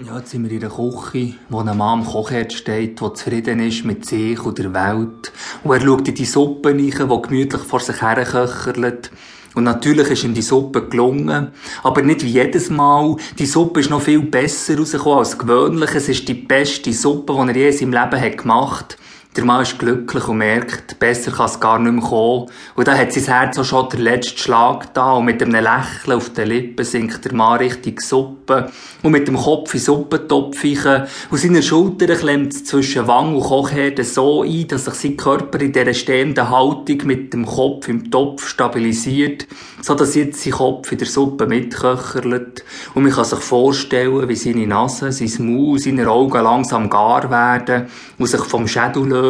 Ja, 0.00 0.16
jetzt 0.16 0.30
sind 0.30 0.44
wir 0.44 0.50
in 0.50 0.60
der 0.60 0.70
Küche, 0.70 1.34
wo 1.50 1.60
ein 1.60 1.66
Mann 1.66 2.00
am 2.00 2.06
Kochherd 2.06 2.54
steht, 2.54 2.98
der 2.98 3.12
zufrieden 3.12 3.60
ist 3.60 3.84
mit 3.84 4.06
sich 4.06 4.42
und 4.42 4.56
der 4.56 4.72
Welt. 4.72 5.30
Und 5.62 5.70
er 5.70 5.80
schaut 5.82 6.08
in 6.08 6.14
die 6.14 6.24
Suppe 6.24 6.70
rein, 6.70 6.78
die 6.78 6.90
gemütlich 6.90 7.60
vor 7.60 7.80
sich 7.80 8.00
herköchert. 8.00 9.10
Und 9.54 9.64
natürlich 9.64 10.08
ist 10.08 10.24
ihm 10.24 10.32
die 10.32 10.40
Suppe 10.40 10.88
gelungen. 10.88 11.48
Aber 11.82 12.00
nicht 12.00 12.24
wie 12.24 12.30
jedes 12.30 12.70
Mal. 12.70 13.16
Die 13.38 13.44
Suppe 13.44 13.80
ist 13.80 13.90
noch 13.90 14.00
viel 14.00 14.22
besser 14.22 14.78
rausgekommen 14.78 15.18
als 15.18 15.36
gewöhnlich. 15.36 15.94
Es 15.94 16.08
ist 16.08 16.26
die 16.26 16.34
beste 16.34 16.90
Suppe, 16.94 17.34
die 17.34 17.50
er 17.50 17.56
je 17.56 17.66
in 17.68 17.92
seinem 17.92 17.92
Leben 17.92 18.36
gemacht 18.38 18.96
hat. 18.98 19.01
Der 19.34 19.46
Mann 19.46 19.62
ist 19.62 19.78
glücklich 19.78 20.28
und 20.28 20.36
merkt, 20.36 20.98
besser 20.98 21.30
kann 21.32 21.46
es 21.46 21.58
gar 21.58 21.78
nicht 21.78 21.90
mehr 21.90 22.02
kommen. 22.02 22.50
Und 22.74 22.86
dann 22.86 22.98
hat 22.98 23.14
sein 23.14 23.24
Herz 23.24 23.58
auch 23.58 23.64
schon 23.64 23.88
den 23.88 24.02
letzten 24.02 24.36
Schlag 24.36 24.92
da 24.92 25.12
und 25.12 25.24
mit 25.24 25.42
einem 25.42 25.52
Lächeln 25.52 26.18
auf 26.18 26.34
den 26.34 26.48
Lippen 26.48 26.84
sinkt 26.84 27.24
der 27.24 27.32
Mann 27.32 27.56
richtig 27.56 28.02
Suppe 28.02 28.70
und 29.02 29.10
mit 29.10 29.28
dem 29.28 29.38
Kopf 29.38 29.72
in 29.72 29.80
Suppentopf 29.80 30.62
rein. 30.62 31.06
Und 31.30 31.38
seine 31.38 31.62
Schultern 31.62 32.14
klemmt 32.14 32.66
zwischen 32.66 33.06
Wang 33.06 33.34
und 33.34 33.44
Kochherde 33.44 34.04
so 34.04 34.42
ein, 34.42 34.68
dass 34.68 34.84
sich 34.84 34.94
sein 34.94 35.16
Körper 35.16 35.60
in 35.62 35.72
dieser 35.72 35.94
stehenden 35.94 36.50
Haltung 36.50 36.98
mit 37.04 37.32
dem 37.32 37.46
Kopf 37.46 37.88
im 37.88 38.10
Topf 38.10 38.46
stabilisiert, 38.46 39.46
so 39.80 39.94
dass 39.94 40.14
jetzt 40.14 40.42
sein 40.42 40.52
Kopf 40.52 40.92
in 40.92 40.98
der 40.98 41.06
Suppe 41.06 41.46
mitköcherlet. 41.46 42.64
Und 42.92 43.04
man 43.04 43.12
kann 43.12 43.24
sich 43.24 43.38
vorstellen, 43.38 44.28
wie 44.28 44.36
seine 44.36 44.66
Nase, 44.66 45.10
sein 45.10 45.46
Maul, 45.46 45.78
seine 45.78 46.06
Augen 46.06 46.44
langsam 46.44 46.90
gar 46.90 47.30
werden 47.30 47.86
und 48.18 48.26
sich 48.26 48.42
vom 48.42 48.68
Schädel 48.68 49.06
lösen 49.06 49.21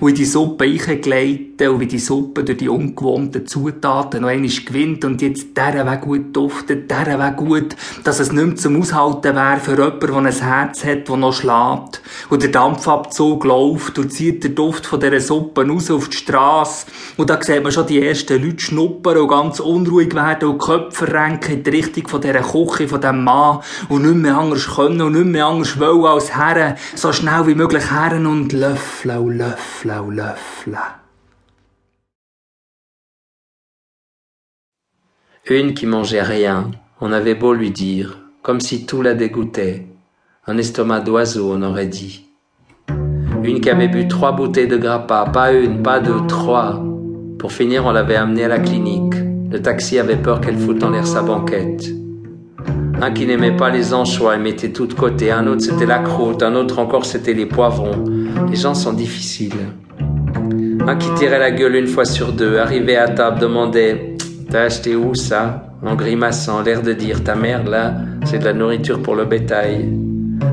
und 0.00 0.08
in 0.08 0.14
die 0.14 0.24
Suppe 0.24 0.66
eingleiten 1.56 1.74
und 1.74 1.80
wie 1.80 1.86
die 1.86 1.98
Suppe 1.98 2.44
durch 2.44 2.58
die 2.58 2.68
ungewohnten 2.68 3.46
Zutaten 3.46 4.22
noch 4.22 4.28
einmal 4.28 4.50
gewinnt 4.50 5.04
und 5.04 5.22
jetzt 5.22 5.56
dieser 5.56 5.90
Weg 5.90 6.00
gut 6.02 6.36
duftet, 6.36 6.90
dieser 6.90 7.18
Weg 7.18 7.36
gut, 7.36 7.76
dass 8.04 8.20
es 8.20 8.32
nicht 8.32 8.46
mehr 8.46 8.56
zum 8.56 8.80
Aushalten 8.80 9.34
wäre 9.34 9.58
für 9.58 9.72
jemanden, 9.72 10.00
der 10.00 10.16
ein 10.16 10.32
Herz 10.32 10.84
hat, 10.84 11.08
das 11.08 11.16
noch 11.16 11.32
schlägt 11.32 12.02
und 12.30 12.42
der 12.42 12.50
Dampfabzug 12.50 13.44
läuft 13.44 13.98
und 13.98 14.12
zieht 14.12 14.44
der 14.44 14.50
Duft 14.50 14.86
von 14.86 15.00
dieser 15.00 15.20
Suppe 15.20 15.66
raus 15.66 15.90
auf 15.90 16.08
die 16.08 16.16
Straße 16.16 16.86
und 17.16 17.30
da 17.30 17.40
sieht 17.40 17.62
man 17.62 17.72
schon 17.72 17.86
die 17.86 18.02
ersten 18.02 18.42
Leute 18.42 18.60
schnuppern 18.60 19.18
und 19.18 19.28
ganz 19.28 19.60
unruhig 19.60 20.14
werden 20.14 20.50
und 20.50 20.58
Köpfe 20.58 21.12
renken 21.12 21.54
in 21.54 21.62
die 21.62 21.70
Richtung 21.70 22.08
von 22.08 22.20
dieser 22.20 22.40
Küche, 22.40 22.88
von 22.88 23.00
diesem 23.00 23.24
Mann 23.24 23.60
und 23.88 24.02
nicht 24.02 24.16
mehr 24.16 24.38
anders 24.38 24.66
können 24.66 25.00
und 25.00 25.12
nicht 25.12 25.26
mehr 25.26 25.46
anders 25.46 25.78
wollen 25.78 26.04
als 26.04 26.34
Herren, 26.34 26.74
so 26.94 27.12
schnell 27.12 27.46
wie 27.46 27.54
möglich 27.54 27.90
Herren 27.90 28.26
und 28.26 28.52
Löffel 28.52 29.10
Une 35.48 35.74
qui 35.74 35.86
mangeait 35.86 36.22
rien, 36.22 36.72
on 37.00 37.12
avait 37.12 37.36
beau 37.36 37.54
lui 37.54 37.70
dire, 37.70 38.18
comme 38.42 38.58
si 38.58 38.84
tout 38.84 39.00
la 39.00 39.14
dégoûtait. 39.14 39.86
Un 40.44 40.58
estomac 40.58 40.98
d'oiseau, 40.98 41.52
on 41.54 41.62
aurait 41.62 41.86
dit. 41.86 42.24
Une 43.44 43.60
qui 43.60 43.70
avait 43.70 43.86
bu 43.86 44.08
trois 44.08 44.32
bouteilles 44.32 44.66
de 44.66 44.76
grappa, 44.76 45.24
pas 45.32 45.52
une, 45.52 45.84
pas 45.84 46.00
deux, 46.00 46.26
trois. 46.26 46.84
Pour 47.38 47.52
finir, 47.52 47.86
on 47.86 47.92
l'avait 47.92 48.16
amenée 48.16 48.42
à 48.42 48.48
la 48.48 48.58
clinique. 48.58 49.14
Le 49.48 49.62
taxi 49.62 50.00
avait 50.00 50.16
peur 50.16 50.40
qu'elle 50.40 50.58
foute 50.58 50.82
en 50.82 50.90
l'air 50.90 51.06
sa 51.06 51.22
banquette. 51.22 51.90
Un 53.00 53.12
qui 53.12 53.24
n'aimait 53.24 53.56
pas 53.56 53.70
les 53.70 53.94
anchois 53.94 54.34
et 54.34 54.40
mettait 54.40 54.72
tout 54.72 54.88
de 54.88 54.94
côté. 54.94 55.30
Un 55.30 55.46
autre 55.46 55.60
c'était 55.60 55.86
la 55.86 56.00
croûte. 56.00 56.42
Un 56.42 56.56
autre 56.56 56.80
encore 56.80 57.04
c'était 57.04 57.34
les 57.34 57.46
poivrons. 57.46 58.02
Les 58.50 58.56
gens 58.56 58.74
sont 58.74 58.94
difficiles. 58.94 59.52
Un 60.88 60.96
qui 60.96 61.14
tirait 61.14 61.38
la 61.38 61.52
gueule 61.52 61.76
une 61.76 61.86
fois 61.86 62.04
sur 62.04 62.32
deux, 62.32 62.58
arrivé 62.58 62.96
à 62.96 63.06
table, 63.08 63.38
demandait 63.38 64.15
T'as 64.50 64.62
acheté 64.62 64.94
où 64.94 65.14
ça? 65.14 65.70
En 65.84 65.94
grimaçant, 65.94 66.62
l'air 66.62 66.82
de 66.82 66.92
dire 66.92 67.24
Ta 67.24 67.34
mère 67.34 67.64
là, 67.64 67.94
c'est 68.24 68.38
de 68.38 68.44
la 68.44 68.52
nourriture 68.52 69.02
pour 69.02 69.14
le 69.14 69.24
bétail. 69.24 69.88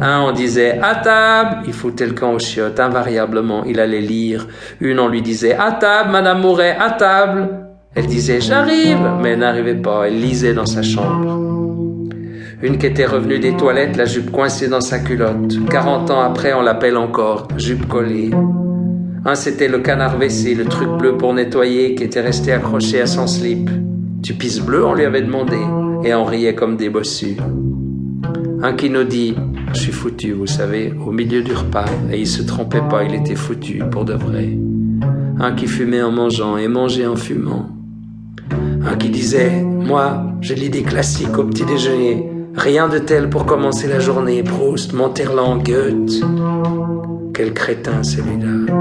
Un, 0.00 0.20
on 0.20 0.32
disait 0.32 0.78
à 0.80 0.94
table, 0.94 1.62
il 1.66 1.72
foutait 1.72 2.06
le 2.06 2.12
camp 2.12 2.32
aux 2.34 2.38
chiottes, 2.38 2.80
invariablement, 2.80 3.64
il 3.64 3.80
allait 3.80 4.00
lire. 4.00 4.46
Une, 4.80 5.00
on 5.00 5.08
lui 5.08 5.22
disait 5.22 5.54
à 5.54 5.72
table, 5.72 6.10
Madame 6.10 6.40
Mouret, 6.40 6.76
à 6.78 6.90
table. 6.90 7.48
Elle 7.94 8.06
disait 8.06 8.40
j'arrive, 8.40 8.98
mais 9.20 9.30
elle 9.30 9.40
n'arrivait 9.40 9.74
pas, 9.74 10.06
elle 10.06 10.20
lisait 10.20 10.54
dans 10.54 10.66
sa 10.66 10.82
chambre. 10.82 11.38
Une 12.62 12.78
qui 12.78 12.86
était 12.86 13.06
revenue 13.06 13.38
des 13.38 13.56
toilettes, 13.56 13.96
la 13.96 14.04
jupe 14.04 14.30
coincée 14.30 14.68
dans 14.68 14.82
sa 14.82 14.98
culotte. 15.00 15.66
40 15.68 16.10
ans 16.10 16.20
après, 16.20 16.52
on 16.52 16.62
l'appelle 16.62 16.96
encore 16.96 17.48
jupe 17.56 17.88
collée. 17.88 18.30
Un, 19.24 19.34
c'était 19.34 19.68
le 19.68 19.78
canard 19.78 20.18
WC, 20.18 20.54
le 20.54 20.64
truc 20.64 20.88
bleu 20.98 21.16
pour 21.16 21.34
nettoyer, 21.34 21.94
qui 21.94 22.04
était 22.04 22.20
resté 22.20 22.52
accroché 22.52 23.00
à 23.00 23.06
son 23.06 23.26
slip. 23.26 23.68
Tu 24.22 24.34
pisses 24.34 24.60
bleu, 24.60 24.84
on 24.84 24.94
lui 24.94 25.04
avait 25.04 25.22
demandé, 25.22 25.58
et 26.04 26.14
on 26.14 26.24
riait 26.24 26.54
comme 26.54 26.76
des 26.76 26.88
bossus. 26.88 27.36
Un 28.62 28.72
qui 28.74 28.90
nous 28.90 29.04
dit, 29.04 29.34
je 29.72 29.80
suis 29.80 29.92
foutu, 29.92 30.32
vous 30.32 30.46
savez, 30.46 30.92
au 31.06 31.12
milieu 31.12 31.42
du 31.42 31.52
repas, 31.52 31.86
et 32.12 32.18
il 32.18 32.26
se 32.26 32.42
trompait 32.42 32.82
pas, 32.90 33.04
il 33.04 33.14
était 33.14 33.36
foutu, 33.36 33.82
pour 33.90 34.04
de 34.04 34.14
vrai. 34.14 34.56
Un 35.38 35.52
qui 35.52 35.66
fumait 35.66 36.02
en 36.02 36.10
mangeant 36.10 36.56
et 36.56 36.68
mangeait 36.68 37.06
en 37.06 37.16
fumant. 37.16 37.68
Un 38.50 38.96
qui 38.96 39.10
disait, 39.10 39.62
moi, 39.62 40.24
je 40.40 40.54
lis 40.54 40.70
des 40.70 40.82
classiques 40.82 41.38
au 41.38 41.44
petit 41.44 41.64
déjeuner, 41.64 42.30
Rien 42.56 42.88
de 42.88 42.98
tel 42.98 43.30
pour 43.30 43.46
commencer 43.46 43.86
la 43.86 44.00
journée. 44.00 44.42
Proust, 44.42 44.92
Monterland, 44.92 45.62
Goethe. 45.62 46.20
Quel 47.32 47.54
crétin 47.54 48.02
celui-là. 48.02 48.79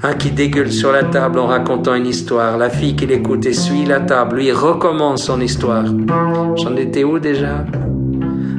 Un 0.00 0.14
qui 0.14 0.30
dégueule 0.30 0.70
sur 0.70 0.92
la 0.92 1.02
table 1.02 1.40
en 1.40 1.46
racontant 1.46 1.94
une 1.96 2.06
histoire. 2.06 2.56
La 2.56 2.70
fille 2.70 2.94
qui 2.94 3.06
l'écoute 3.06 3.44
et 3.46 3.52
suit 3.52 3.84
la 3.84 3.98
table. 3.98 4.36
Lui 4.36 4.52
recommence 4.52 5.24
son 5.24 5.40
histoire. 5.40 5.86
J'en 6.56 6.76
étais 6.76 7.02
où 7.02 7.18
déjà? 7.18 7.64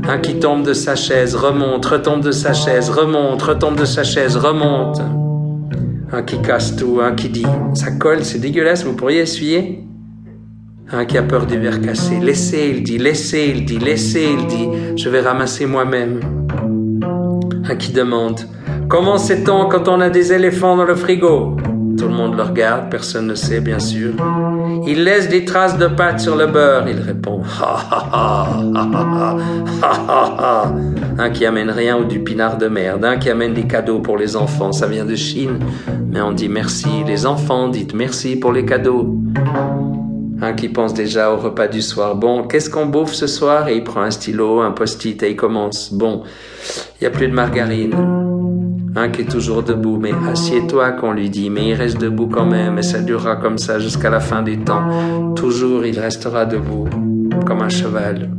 Un 0.10 0.18
qui 0.18 0.38
tombe 0.40 0.64
de 0.64 0.74
sa 0.74 0.96
chaise, 0.96 1.36
remonte, 1.36 1.86
retombe 1.86 2.22
de 2.22 2.32
sa 2.32 2.52
chaise, 2.52 2.90
remonte, 2.90 3.42
retombe 3.42 3.78
de 3.78 3.86
sa 3.86 4.04
chaise, 4.04 4.36
remonte. 4.36 5.00
Un 6.12 6.24
qui 6.24 6.42
casse 6.42 6.76
tout, 6.76 7.00
un 7.02 7.14
qui 7.14 7.30
dit 7.30 7.46
Ça 7.74 7.92
colle, 7.92 8.26
c'est 8.26 8.40
dégueulasse, 8.40 8.84
vous 8.84 8.94
pourriez 8.94 9.20
essuyer? 9.20 9.86
Un 10.92 11.06
qui 11.06 11.18
a 11.18 11.24
peur 11.24 11.46
des 11.46 11.58
verres 11.58 11.80
cassés. 11.80 12.20
Laissez, 12.20 12.74
il 12.76 12.84
dit, 12.84 12.98
laissez, 12.98 13.54
il 13.56 13.64
dit, 13.64 13.78
laissez, 13.78 14.28
il 14.34 14.48
dit, 14.48 14.68
je 14.98 15.08
vais 15.08 15.22
ramasser 15.22 15.68
moi-même. 15.68 16.20
Un 17.64 17.76
qui 17.76 17.94
demande, 17.94 18.42
comment 18.90 19.18
sait-on 19.18 19.70
quand 19.70 19.88
on 19.88 20.02
a 20.02 20.10
des 20.10 20.34
éléphants 20.34 20.76
dans 20.76 20.84
le 20.84 20.96
frigo? 20.96 21.56
Tout 21.98 22.08
le 22.08 22.14
monde 22.14 22.36
le 22.36 22.44
regarde, 22.44 22.90
personne 22.90 23.28
ne 23.28 23.36
sait, 23.36 23.60
bien 23.60 23.80
sûr. 23.80 24.14
Il 24.88 25.04
laisse 25.04 25.30
des 25.30 25.46
traces 25.46 25.78
de 25.78 25.88
pâte 25.88 26.20
sur 26.20 26.36
le 26.36 26.48
beurre, 26.48 26.88
il 26.88 27.00
répond. 27.00 27.42
Un 31.18 31.30
qui 31.30 31.46
amène 31.46 31.70
rien 31.70 31.98
ou 31.98 32.06
du 32.06 32.20
pinard 32.20 32.58
de 32.58 32.68
merde, 32.68 33.04
un 33.04 33.18
qui 33.18 33.30
amène 33.30 33.54
des 33.54 33.68
cadeaux 33.68 34.00
pour 34.00 34.18
les 34.18 34.36
enfants, 34.36 34.72
ça 34.72 34.88
vient 34.88 35.06
de 35.06 35.16
Chine. 35.16 35.60
Mais 36.12 36.22
on 36.22 36.32
dit 36.32 36.50
merci, 36.50 37.04
les 37.06 37.26
enfants, 37.26 37.68
dites 37.68 37.94
merci 37.94 38.38
pour 38.38 38.54
les 38.54 38.66
cadeaux. 38.66 39.18
Un 40.42 40.54
qui 40.54 40.70
pense 40.70 40.94
déjà 40.94 41.34
au 41.34 41.38
repas 41.38 41.68
du 41.68 41.82
soir. 41.82 42.16
Bon, 42.16 42.44
qu'est-ce 42.44 42.70
qu'on 42.70 42.86
bouffe 42.86 43.14
ce 43.14 43.28
soir? 43.28 43.68
Et 43.68 43.76
il 43.76 43.84
prend 43.84 44.02
un 44.02 44.12
stylo, 44.12 44.62
un 44.62 44.72
post-it 44.72 45.22
et 45.24 45.32
il 45.32 45.36
commence. 45.36 45.92
Bon, 45.92 46.24
il 46.96 47.04
n'y 47.04 47.08
a 47.08 47.10
plus 47.10 47.28
de 47.28 47.34
margarine. 47.34 47.94
Un 48.96 49.10
qui 49.10 49.22
est 49.22 49.30
toujours 49.30 49.64
debout, 49.64 49.98
mais 50.02 50.14
assieds-toi 50.32 50.92
qu'on 50.94 51.12
lui 51.12 51.30
dit, 51.30 51.50
mais 51.50 51.70
il 51.70 51.74
reste 51.74 52.00
debout 52.00 52.28
quand 52.28 52.46
même, 52.46 52.80
et 52.80 52.82
ça 52.82 53.02
durera 53.02 53.36
comme 53.36 53.58
ça 53.58 53.80
jusqu'à 53.80 54.10
la 54.10 54.20
fin 54.20 54.42
des 54.42 54.58
temps. 54.58 55.34
Toujours 55.36 55.86
il 55.86 56.00
restera 56.00 56.46
debout, 56.46 56.88
comme 57.46 57.62
un 57.62 57.70
cheval. 57.70 58.32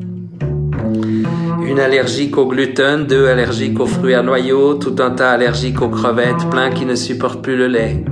Une 1.65 1.79
allergique 1.79 2.37
au 2.37 2.47
gluten, 2.47 3.07
deux 3.07 3.29
allergiques 3.29 3.79
aux 3.79 3.87
fruits 3.87 4.15
à 4.15 4.23
noyaux, 4.23 4.75
tout 4.75 4.97
un 4.99 5.11
tas 5.11 5.31
allergique 5.31 5.81
aux 5.83 5.89
crevettes, 5.89 6.49
plein 6.51 6.71
qui 6.71 6.85
ne 6.85 6.97
supportent 6.97 7.43
plus 7.43 7.57
le 7.57 7.69
lait. 7.69 8.05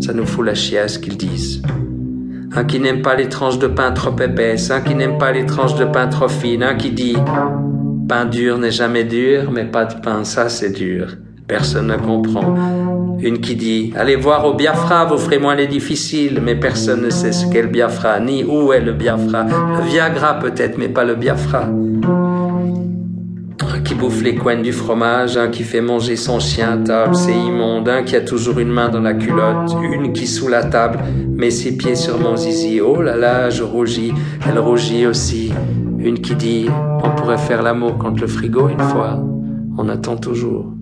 Ça 0.00 0.12
nous 0.12 0.26
fout 0.26 0.44
la 0.44 0.54
chiasse 0.54 0.98
qu'ils 0.98 1.16
disent. 1.16 1.62
Un 2.52 2.64
qui 2.64 2.80
n'aime 2.80 3.00
pas 3.00 3.14
les 3.14 3.28
tranches 3.28 3.58
de 3.58 3.68
pain 3.68 3.92
trop 3.92 4.14
épaisses, 4.20 4.70
un 4.70 4.80
qui 4.80 4.96
n'aime 4.96 5.18
pas 5.18 5.30
les 5.30 5.46
tranches 5.46 5.76
de 5.76 5.84
pain 5.84 6.08
trop 6.08 6.28
fines, 6.28 6.64
un 6.64 6.74
qui 6.74 6.90
dit 6.90 7.16
pain 8.08 8.24
dur 8.24 8.58
n'est 8.58 8.72
jamais 8.72 9.04
dur, 9.04 9.52
mais 9.52 9.64
pas 9.64 9.84
de 9.84 9.94
pain, 10.00 10.24
ça 10.24 10.48
c'est 10.48 10.70
dur. 10.70 11.16
Personne 11.46 11.86
ne 11.86 11.96
comprend. 11.96 12.56
Une 13.20 13.40
qui 13.40 13.54
dit 13.54 13.92
Allez 13.96 14.16
voir 14.16 14.44
au 14.46 14.54
Biafra, 14.54 15.04
vous 15.04 15.18
ferez 15.18 15.38
moins 15.38 15.54
les 15.54 15.68
difficiles, 15.68 16.40
mais 16.42 16.56
personne 16.56 17.02
ne 17.02 17.10
sait 17.10 17.32
ce 17.32 17.46
qu'est 17.52 17.62
le 17.62 17.68
Biafra, 17.68 18.18
ni 18.18 18.42
où 18.42 18.72
est 18.72 18.80
le 18.80 18.92
Biafra. 18.94 19.44
Le 19.44 19.84
Viagra 19.88 20.40
peut-être, 20.40 20.76
mais 20.76 20.88
pas 20.88 21.04
le 21.04 21.14
Biafra 21.14 21.68
bouffe 24.00 24.22
les 24.22 24.34
coins 24.34 24.56
du 24.62 24.72
fromage, 24.72 25.36
un 25.36 25.48
qui 25.48 25.62
fait 25.62 25.82
manger 25.82 26.16
son 26.16 26.40
chien 26.40 26.72
à 26.72 26.76
table, 26.78 27.14
c'est 27.14 27.36
immonde, 27.36 27.86
un 27.86 28.02
qui 28.02 28.16
a 28.16 28.22
toujours 28.22 28.58
une 28.58 28.70
main 28.70 28.88
dans 28.88 29.02
la 29.02 29.12
culotte, 29.12 29.76
une 29.82 30.14
qui 30.14 30.26
sous 30.26 30.48
la 30.48 30.64
table 30.64 31.00
met 31.36 31.50
ses 31.50 31.76
pieds 31.76 31.94
sur 31.94 32.18
mon 32.18 32.34
zizi, 32.34 32.80
oh 32.80 33.02
là 33.02 33.14
là, 33.14 33.50
je 33.50 33.62
rougis, 33.62 34.14
elle 34.48 34.58
rougit 34.58 35.06
aussi, 35.06 35.52
une 35.98 36.18
qui 36.18 36.34
dit, 36.34 36.66
on 37.04 37.10
pourrait 37.10 37.36
faire 37.36 37.62
l'amour 37.62 37.98
contre 37.98 38.22
le 38.22 38.26
frigo 38.26 38.70
une 38.70 38.80
fois, 38.80 39.22
on 39.76 39.86
attend 39.90 40.16
toujours, 40.16 40.72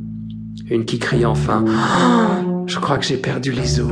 une 0.71 0.85
qui 0.85 1.01
crie 1.01 1.27
enfin, 1.27 1.65
je 2.67 2.79
crois 2.79 2.99
que 2.99 3.05
j'ai 3.05 3.17
perdu 3.17 3.51
les 3.51 3.81
os, 3.81 3.91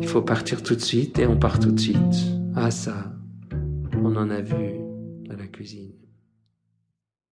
il 0.00 0.08
faut 0.08 0.22
partir 0.22 0.64
tout 0.64 0.74
de 0.74 0.82
suite 0.82 1.20
et 1.20 1.28
on 1.28 1.36
part 1.36 1.60
tout 1.60 1.70
de 1.70 1.78
suite, 1.78 2.16
ah 2.56 2.72
ça, 2.72 3.12
on 4.02 4.16
en 4.16 4.30
a 4.30 4.40
vu 4.40 4.80
à 5.30 5.36
la 5.36 5.46
cuisine. 5.46 5.95